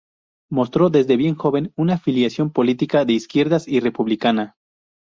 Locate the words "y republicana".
3.67-4.55